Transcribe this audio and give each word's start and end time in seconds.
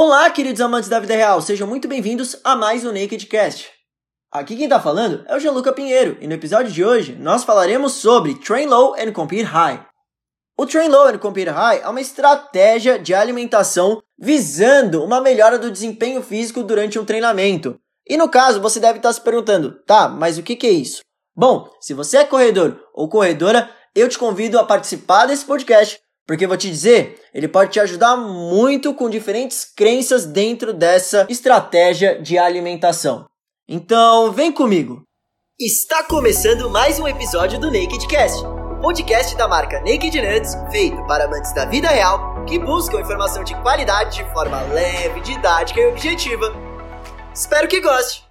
Olá, 0.00 0.30
queridos 0.30 0.60
amantes 0.60 0.88
da 0.88 1.00
vida 1.00 1.16
real, 1.16 1.42
sejam 1.42 1.66
muito 1.66 1.88
bem-vindos 1.88 2.36
a 2.44 2.54
mais 2.54 2.84
um 2.84 2.92
Nakedcast. 2.92 3.68
Aqui 4.30 4.54
quem 4.54 4.68
tá 4.68 4.78
falando 4.78 5.24
é 5.26 5.34
o 5.34 5.40
Gianluca 5.40 5.72
Pinheiro 5.72 6.16
e 6.20 6.28
no 6.28 6.34
episódio 6.34 6.70
de 6.70 6.84
hoje 6.84 7.16
nós 7.16 7.42
falaremos 7.42 7.94
sobre 7.94 8.36
Train 8.36 8.66
Low 8.66 8.94
and 8.94 9.12
Compete 9.12 9.42
High. 9.42 9.84
O 10.56 10.64
Train 10.66 10.88
Low 10.88 11.08
and 11.08 11.18
Compete 11.18 11.50
High 11.50 11.80
é 11.80 11.88
uma 11.88 12.00
estratégia 12.00 12.96
de 12.96 13.12
alimentação 13.12 14.00
visando 14.16 15.02
uma 15.02 15.20
melhora 15.20 15.58
do 15.58 15.68
desempenho 15.68 16.22
físico 16.22 16.62
durante 16.62 16.96
um 16.96 17.04
treinamento. 17.04 17.76
E 18.08 18.16
no 18.16 18.28
caso, 18.28 18.60
você 18.60 18.78
deve 18.78 19.00
estar 19.00 19.12
se 19.12 19.20
perguntando, 19.20 19.82
tá, 19.84 20.08
mas 20.08 20.38
o 20.38 20.44
que, 20.44 20.54
que 20.54 20.68
é 20.68 20.70
isso? 20.70 21.00
Bom, 21.34 21.68
se 21.80 21.92
você 21.92 22.18
é 22.18 22.24
corredor 22.24 22.80
ou 22.94 23.08
corredora, 23.08 23.68
eu 23.96 24.08
te 24.08 24.16
convido 24.16 24.60
a 24.60 24.64
participar 24.64 25.26
desse 25.26 25.44
podcast 25.44 25.98
porque 26.28 26.46
vou 26.46 26.58
te 26.58 26.68
dizer, 26.68 27.18
ele 27.32 27.48
pode 27.48 27.72
te 27.72 27.80
ajudar 27.80 28.14
muito 28.14 28.92
com 28.92 29.08
diferentes 29.08 29.64
crenças 29.64 30.26
dentro 30.26 30.74
dessa 30.74 31.26
estratégia 31.30 32.20
de 32.20 32.36
alimentação. 32.36 33.24
Então, 33.66 34.30
vem 34.30 34.52
comigo. 34.52 35.02
Está 35.58 36.04
começando 36.04 36.68
mais 36.68 37.00
um 37.00 37.08
episódio 37.08 37.58
do 37.58 37.72
Naked 37.72 38.06
Cast, 38.06 38.44
o 38.44 38.78
podcast 38.78 39.34
da 39.38 39.48
marca 39.48 39.80
Naked 39.80 40.20
Nuts, 40.20 40.54
feito 40.70 41.02
para 41.06 41.24
amantes 41.24 41.54
da 41.54 41.64
vida 41.64 41.88
real 41.88 42.44
que 42.44 42.58
buscam 42.58 43.00
informação 43.00 43.42
de 43.42 43.54
qualidade 43.62 44.22
de 44.22 44.32
forma 44.32 44.60
leve, 44.64 45.22
didática 45.22 45.80
e 45.80 45.86
objetiva. 45.86 46.52
Espero 47.34 47.66
que 47.66 47.80
goste. 47.80 48.22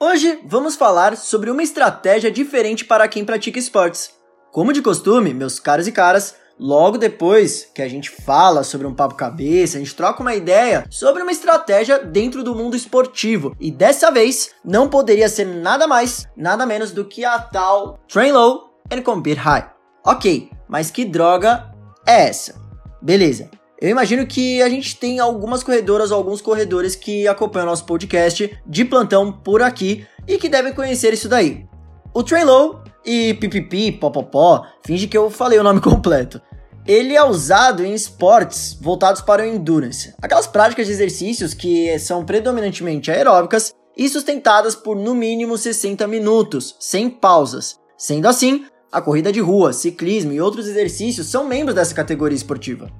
Hoje 0.00 0.40
vamos 0.44 0.74
falar 0.74 1.16
sobre 1.16 1.48
uma 1.48 1.62
estratégia 1.62 2.30
diferente 2.30 2.84
para 2.84 3.06
quem 3.06 3.24
pratica 3.24 3.56
esportes. 3.56 4.10
Como 4.50 4.72
de 4.72 4.82
costume, 4.82 5.32
meus 5.32 5.60
caros 5.60 5.86
e 5.86 5.92
caras, 5.92 6.34
Logo 6.58 6.96
depois 6.96 7.68
que 7.74 7.82
a 7.82 7.88
gente 7.88 8.08
fala 8.10 8.64
sobre 8.64 8.86
um 8.86 8.94
papo 8.94 9.14
cabeça, 9.14 9.76
a 9.76 9.80
gente 9.80 9.94
troca 9.94 10.22
uma 10.22 10.34
ideia 10.34 10.86
sobre 10.90 11.22
uma 11.22 11.30
estratégia 11.30 11.98
dentro 11.98 12.42
do 12.42 12.54
mundo 12.54 12.74
esportivo. 12.74 13.54
E 13.60 13.70
dessa 13.70 14.10
vez 14.10 14.52
não 14.64 14.88
poderia 14.88 15.28
ser 15.28 15.44
nada 15.44 15.86
mais, 15.86 16.26
nada 16.34 16.64
menos 16.64 16.92
do 16.92 17.04
que 17.04 17.26
a 17.26 17.38
tal 17.38 17.98
Train 18.08 18.32
Low 18.32 18.70
and 18.90 19.02
Compete 19.02 19.38
High. 19.38 19.70
Ok, 20.02 20.48
mas 20.66 20.90
que 20.90 21.04
droga 21.04 21.74
é 22.06 22.28
essa? 22.28 22.54
Beleza. 23.02 23.50
Eu 23.78 23.90
imagino 23.90 24.26
que 24.26 24.62
a 24.62 24.68
gente 24.70 24.96
tem 24.96 25.20
algumas 25.20 25.62
corredoras 25.62 26.10
ou 26.10 26.16
alguns 26.16 26.40
corredores 26.40 26.96
que 26.96 27.28
acompanham 27.28 27.66
nosso 27.66 27.84
podcast 27.84 28.58
de 28.66 28.84
plantão 28.86 29.30
por 29.30 29.60
aqui 29.60 30.06
e 30.26 30.38
que 30.38 30.48
devem 30.48 30.72
conhecer 30.72 31.12
isso 31.12 31.28
daí. 31.28 31.66
O 32.14 32.22
Train 32.22 32.44
Low 32.44 32.85
e 33.06 33.32
pipipi, 33.34 33.92
popopó, 33.92 34.66
finge 34.84 35.06
que 35.06 35.16
eu 35.16 35.30
falei 35.30 35.58
o 35.58 35.62
nome 35.62 35.80
completo. 35.82 36.40
Ele 36.86 37.16
é 37.16 37.24
usado 37.24 37.84
em 37.84 37.94
esportes 37.94 38.76
voltados 38.80 39.20
para 39.20 39.42
o 39.42 39.46
endurance, 39.46 40.14
aquelas 40.20 40.46
práticas 40.46 40.86
de 40.86 40.92
exercícios 40.92 41.54
que 41.54 41.98
são 41.98 42.24
predominantemente 42.24 43.10
aeróbicas 43.10 43.72
e 43.96 44.08
sustentadas 44.08 44.74
por 44.74 44.96
no 44.96 45.14
mínimo 45.14 45.56
60 45.56 46.06
minutos, 46.06 46.76
sem 46.78 47.08
pausas. 47.08 47.78
Sendo 47.96 48.28
assim, 48.28 48.66
a 48.92 49.00
corrida 49.00 49.32
de 49.32 49.40
rua, 49.40 49.72
ciclismo 49.72 50.32
e 50.32 50.40
outros 50.40 50.68
exercícios 50.68 51.28
são 51.28 51.46
membros 51.46 51.74
dessa 51.74 51.94
categoria 51.94 52.36
esportiva. 52.36 52.90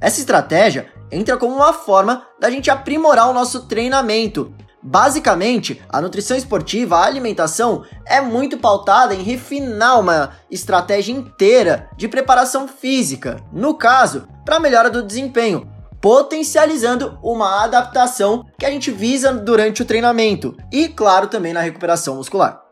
Essa 0.00 0.20
estratégia 0.20 0.86
entra 1.10 1.36
como 1.36 1.56
uma 1.56 1.72
forma 1.72 2.26
da 2.38 2.50
gente 2.50 2.70
aprimorar 2.70 3.30
o 3.30 3.32
nosso 3.32 3.66
treinamento 3.66 4.54
Basicamente, 4.88 5.82
a 5.88 6.00
nutrição 6.00 6.36
esportiva, 6.36 6.96
a 6.96 7.06
alimentação, 7.06 7.82
é 8.06 8.20
muito 8.20 8.56
pautada 8.56 9.16
em 9.16 9.22
refinar 9.22 9.98
uma 9.98 10.30
estratégia 10.48 11.12
inteira 11.12 11.90
de 11.96 12.06
preparação 12.06 12.68
física, 12.68 13.42
no 13.52 13.74
caso, 13.74 14.28
para 14.44 14.60
melhora 14.60 14.88
do 14.88 15.02
desempenho, 15.02 15.68
potencializando 16.00 17.18
uma 17.20 17.64
adaptação 17.64 18.46
que 18.56 18.64
a 18.64 18.70
gente 18.70 18.92
visa 18.92 19.32
durante 19.32 19.82
o 19.82 19.84
treinamento 19.84 20.56
e, 20.72 20.86
claro, 20.86 21.26
também 21.26 21.52
na 21.52 21.62
recuperação 21.62 22.14
muscular. 22.14 22.62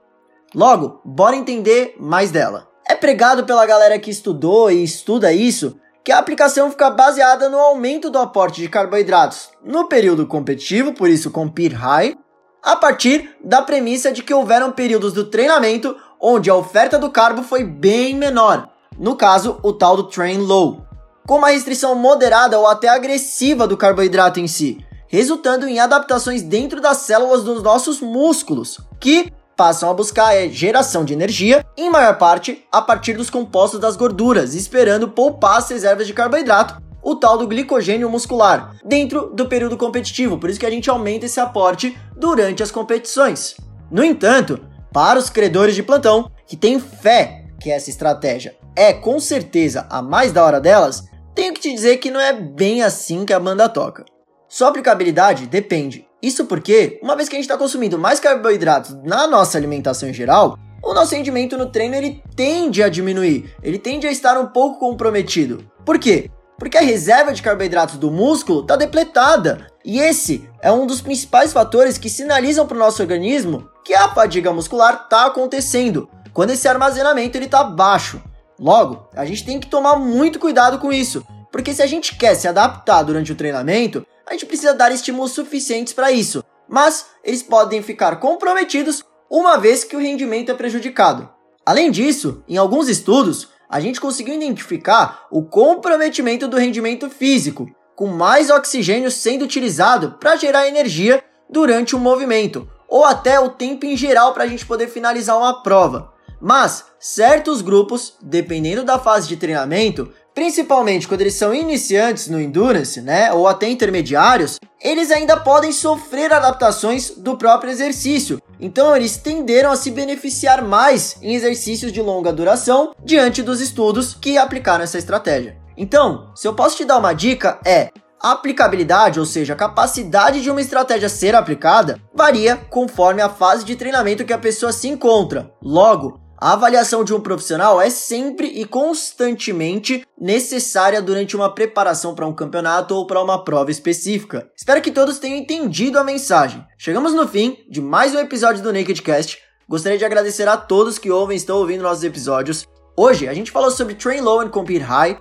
Logo, 0.54 1.00
bora 1.04 1.34
entender 1.34 1.96
mais 1.98 2.30
dela. 2.30 2.68
É 2.88 2.94
pregado 2.94 3.42
pela 3.42 3.66
galera 3.66 3.98
que 3.98 4.10
estudou 4.10 4.70
e 4.70 4.84
estuda 4.84 5.32
isso 5.32 5.80
que 6.04 6.12
a 6.12 6.18
aplicação 6.18 6.70
fica 6.70 6.90
baseada 6.90 7.48
no 7.48 7.58
aumento 7.58 8.10
do 8.10 8.18
aporte 8.18 8.60
de 8.60 8.68
carboidratos 8.68 9.48
no 9.64 9.88
período 9.88 10.26
competitivo, 10.26 10.92
por 10.92 11.08
isso 11.08 11.30
compete 11.30 11.74
high, 11.74 12.14
a 12.62 12.76
partir 12.76 13.34
da 13.42 13.62
premissa 13.62 14.12
de 14.12 14.22
que 14.22 14.34
houveram 14.34 14.70
períodos 14.70 15.14
do 15.14 15.24
treinamento 15.24 15.96
onde 16.20 16.50
a 16.50 16.54
oferta 16.54 16.98
do 16.98 17.10
carbo 17.10 17.42
foi 17.42 17.64
bem 17.64 18.14
menor, 18.14 18.68
no 18.98 19.16
caso, 19.16 19.58
o 19.62 19.72
tal 19.72 19.96
do 19.96 20.04
train 20.04 20.38
low, 20.38 20.84
com 21.26 21.38
uma 21.38 21.50
restrição 21.50 21.94
moderada 21.94 22.58
ou 22.58 22.66
até 22.66 22.88
agressiva 22.88 23.66
do 23.66 23.76
carboidrato 23.76 24.38
em 24.38 24.46
si, 24.46 24.84
resultando 25.08 25.66
em 25.66 25.80
adaptações 25.80 26.42
dentro 26.42 26.80
das 26.80 26.98
células 26.98 27.44
dos 27.44 27.62
nossos 27.62 28.00
músculos, 28.00 28.78
que 29.00 29.32
passam 29.56 29.90
a 29.90 29.94
buscar 29.94 30.28
a 30.28 30.48
geração 30.48 31.04
de 31.04 31.12
energia, 31.12 31.64
em 31.76 31.90
maior 31.90 32.18
parte 32.18 32.64
a 32.70 32.82
partir 32.82 33.14
dos 33.14 33.30
compostos 33.30 33.80
das 33.80 33.96
gorduras, 33.96 34.54
esperando 34.54 35.08
poupar 35.08 35.58
as 35.58 35.68
reservas 35.68 36.06
de 36.06 36.12
carboidrato, 36.12 36.82
o 37.02 37.14
tal 37.14 37.36
do 37.36 37.46
glicogênio 37.46 38.08
muscular, 38.08 38.76
dentro 38.84 39.30
do 39.34 39.46
período 39.46 39.76
competitivo, 39.76 40.38
por 40.38 40.48
isso 40.48 40.58
que 40.58 40.66
a 40.66 40.70
gente 40.70 40.88
aumenta 40.88 41.26
esse 41.26 41.38
aporte 41.38 41.96
durante 42.16 42.62
as 42.62 42.70
competições. 42.70 43.56
No 43.90 44.02
entanto, 44.02 44.60
para 44.92 45.18
os 45.18 45.28
credores 45.28 45.74
de 45.74 45.82
plantão 45.82 46.30
que 46.46 46.56
têm 46.56 46.80
fé 46.80 47.44
que 47.60 47.70
essa 47.70 47.90
estratégia 47.90 48.56
é 48.76 48.92
com 48.92 49.20
certeza 49.20 49.86
a 49.90 50.02
mais 50.02 50.32
da 50.32 50.44
hora 50.44 50.60
delas, 50.60 51.04
tenho 51.34 51.52
que 51.52 51.60
te 51.60 51.72
dizer 51.72 51.98
que 51.98 52.10
não 52.10 52.20
é 52.20 52.32
bem 52.32 52.82
assim 52.82 53.24
que 53.24 53.32
a 53.32 53.40
banda 53.40 53.68
toca. 53.68 54.04
Sua 54.48 54.68
aplicabilidade 54.68 55.46
depende 55.46 56.06
isso 56.26 56.46
porque, 56.46 56.98
uma 57.02 57.16
vez 57.16 57.28
que 57.28 57.36
a 57.36 57.38
gente 57.38 57.44
está 57.44 57.58
consumindo 57.58 57.98
mais 57.98 58.18
carboidratos 58.18 58.96
na 59.02 59.26
nossa 59.26 59.58
alimentação 59.58 60.08
em 60.08 60.14
geral, 60.14 60.58
o 60.82 60.94
nosso 60.94 61.14
rendimento 61.14 61.56
no 61.56 61.66
treino 61.66 61.94
ele 61.94 62.22
tende 62.36 62.82
a 62.82 62.88
diminuir, 62.88 63.54
ele 63.62 63.78
tende 63.78 64.06
a 64.06 64.12
estar 64.12 64.38
um 64.38 64.46
pouco 64.46 64.78
comprometido. 64.78 65.70
Por 65.84 65.98
quê? 65.98 66.30
Porque 66.58 66.78
a 66.78 66.82
reserva 66.82 67.32
de 67.32 67.42
carboidratos 67.42 67.96
do 67.96 68.10
músculo 68.10 68.60
está 68.60 68.76
depletada. 68.76 69.66
E 69.84 69.98
esse 69.98 70.48
é 70.62 70.70
um 70.70 70.86
dos 70.86 71.02
principais 71.02 71.52
fatores 71.52 71.98
que 71.98 72.08
sinalizam 72.08 72.66
para 72.66 72.76
o 72.76 72.80
nosso 72.80 73.02
organismo 73.02 73.68
que 73.84 73.92
a 73.92 74.08
fadiga 74.08 74.52
muscular 74.52 75.02
está 75.04 75.26
acontecendo, 75.26 76.08
quando 76.32 76.50
esse 76.50 76.66
armazenamento 76.66 77.36
está 77.36 77.62
baixo. 77.62 78.22
Logo, 78.58 79.08
a 79.14 79.24
gente 79.24 79.44
tem 79.44 79.58
que 79.58 79.66
tomar 79.66 79.96
muito 79.96 80.38
cuidado 80.38 80.78
com 80.78 80.92
isso, 80.92 81.26
porque 81.54 81.72
se 81.72 81.80
a 81.84 81.86
gente 81.86 82.16
quer 82.16 82.34
se 82.34 82.48
adaptar 82.48 83.04
durante 83.04 83.30
o 83.30 83.36
treinamento, 83.36 84.04
a 84.26 84.32
gente 84.32 84.44
precisa 84.44 84.74
dar 84.74 84.90
estímulos 84.90 85.30
suficientes 85.30 85.92
para 85.92 86.10
isso, 86.10 86.42
mas 86.68 87.06
eles 87.22 87.44
podem 87.44 87.80
ficar 87.80 88.16
comprometidos 88.16 89.04
uma 89.30 89.56
vez 89.56 89.84
que 89.84 89.94
o 89.94 90.00
rendimento 90.00 90.50
é 90.50 90.54
prejudicado. 90.56 91.30
Além 91.64 91.92
disso, 91.92 92.42
em 92.48 92.56
alguns 92.56 92.88
estudos, 92.88 93.50
a 93.70 93.78
gente 93.78 94.00
conseguiu 94.00 94.34
identificar 94.34 95.28
o 95.30 95.44
comprometimento 95.44 96.48
do 96.48 96.56
rendimento 96.56 97.08
físico, 97.08 97.70
com 97.94 98.08
mais 98.08 98.50
oxigênio 98.50 99.08
sendo 99.08 99.44
utilizado 99.44 100.16
para 100.18 100.34
gerar 100.34 100.66
energia 100.66 101.22
durante 101.48 101.94
o 101.94 102.00
movimento, 102.00 102.68
ou 102.88 103.04
até 103.04 103.38
o 103.38 103.50
tempo 103.50 103.86
em 103.86 103.96
geral 103.96 104.34
para 104.34 104.42
a 104.42 104.48
gente 104.48 104.66
poder 104.66 104.88
finalizar 104.88 105.38
uma 105.38 105.62
prova. 105.62 106.13
Mas 106.44 106.84
certos 107.00 107.62
grupos, 107.62 108.18
dependendo 108.20 108.84
da 108.84 108.98
fase 108.98 109.26
de 109.26 109.34
treinamento, 109.34 110.12
principalmente 110.34 111.08
quando 111.08 111.22
eles 111.22 111.36
são 111.36 111.54
iniciantes 111.54 112.28
no 112.28 112.38
endurance, 112.38 113.00
né, 113.00 113.32
ou 113.32 113.48
até 113.48 113.66
intermediários, 113.66 114.60
eles 114.78 115.10
ainda 115.10 115.38
podem 115.38 115.72
sofrer 115.72 116.30
adaptações 116.34 117.12
do 117.16 117.38
próprio 117.38 117.70
exercício. 117.70 118.42
Então 118.60 118.94
eles 118.94 119.16
tenderam 119.16 119.72
a 119.72 119.76
se 119.76 119.90
beneficiar 119.90 120.62
mais 120.62 121.16
em 121.22 121.34
exercícios 121.34 121.90
de 121.90 122.02
longa 122.02 122.30
duração 122.30 122.94
diante 123.02 123.42
dos 123.42 123.62
estudos 123.62 124.12
que 124.12 124.36
aplicaram 124.36 124.84
essa 124.84 124.98
estratégia. 124.98 125.56
Então, 125.78 126.30
se 126.34 126.46
eu 126.46 126.52
posso 126.52 126.76
te 126.76 126.84
dar 126.84 126.98
uma 126.98 127.14
dica 127.14 127.58
é 127.64 127.88
a 128.20 128.32
aplicabilidade, 128.32 129.18
ou 129.18 129.26
seja, 129.26 129.54
a 129.54 129.56
capacidade 129.56 130.42
de 130.42 130.50
uma 130.50 130.60
estratégia 130.60 131.08
ser 131.08 131.34
aplicada, 131.34 131.98
varia 132.14 132.56
conforme 132.56 133.20
a 133.20 133.28
fase 133.28 133.64
de 133.64 133.76
treinamento 133.76 134.24
que 134.24 134.32
a 134.32 134.38
pessoa 134.38 134.72
se 134.72 134.88
encontra. 134.88 135.52
Logo, 135.62 136.23
a 136.44 136.52
avaliação 136.52 137.02
de 137.02 137.14
um 137.14 137.20
profissional 137.20 137.80
é 137.80 137.88
sempre 137.88 138.48
e 138.48 138.66
constantemente 138.66 140.06
necessária 140.20 141.00
durante 141.00 141.34
uma 141.34 141.48
preparação 141.48 142.14
para 142.14 142.26
um 142.26 142.34
campeonato 142.34 142.94
ou 142.94 143.06
para 143.06 143.22
uma 143.22 143.42
prova 143.42 143.70
específica. 143.70 144.50
Espero 144.54 144.82
que 144.82 144.90
todos 144.90 145.18
tenham 145.18 145.38
entendido 145.38 145.98
a 145.98 146.04
mensagem. 146.04 146.62
Chegamos 146.76 147.14
no 147.14 147.26
fim 147.26 147.56
de 147.70 147.80
mais 147.80 148.14
um 148.14 148.18
episódio 148.18 148.62
do 148.62 148.74
Nakedcast. 148.74 149.38
Gostaria 149.66 149.96
de 149.96 150.04
agradecer 150.04 150.46
a 150.46 150.58
todos 150.58 150.98
que 150.98 151.10
ouvem 151.10 151.34
e 151.34 151.38
estão 151.38 151.56
ouvindo 151.56 151.82
nossos 151.82 152.04
episódios. 152.04 152.68
Hoje 152.94 153.26
a 153.26 153.32
gente 153.32 153.50
falou 153.50 153.70
sobre 153.70 153.94
Train 153.94 154.20
Low 154.20 154.40
and 154.40 154.50
Compete 154.50 154.84
High, 154.84 155.18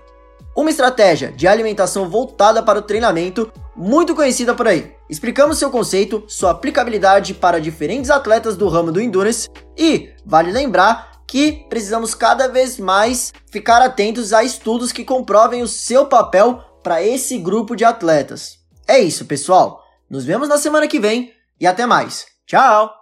uma 0.57 0.69
estratégia 0.71 1.31
de 1.31 1.47
alimentação 1.47 2.09
voltada 2.09 2.61
para 2.61 2.79
o 2.79 2.81
treinamento 2.81 3.49
muito 3.77 4.13
conhecida 4.13 4.53
por 4.53 4.67
aí. 4.67 4.93
Explicamos 5.09 5.57
seu 5.57 5.71
conceito, 5.71 6.25
sua 6.27 6.51
aplicabilidade 6.51 7.33
para 7.33 7.61
diferentes 7.61 8.09
atletas 8.09 8.57
do 8.57 8.67
ramo 8.67 8.91
do 8.91 8.99
endurance 8.99 9.47
e 9.77 10.09
vale 10.25 10.51
lembrar 10.51 11.12
que 11.27 11.65
precisamos 11.69 12.13
cada 12.13 12.47
vez 12.47 12.77
mais 12.77 13.33
ficar 13.51 13.81
atentos 13.81 14.33
a 14.33 14.43
estudos 14.43 14.91
que 14.91 15.03
comprovem 15.03 15.61
o 15.61 15.67
seu 15.67 16.05
papel 16.05 16.63
para 16.83 17.01
esse 17.01 17.37
grupo 17.37 17.75
de 17.75 17.85
atletas. 17.85 18.59
É 18.87 18.99
isso, 18.99 19.25
pessoal. 19.25 19.83
Nos 20.09 20.25
vemos 20.25 20.49
na 20.49 20.57
semana 20.57 20.87
que 20.87 20.99
vem 20.99 21.33
e 21.59 21.65
até 21.65 21.85
mais. 21.85 22.25
Tchau! 22.45 22.93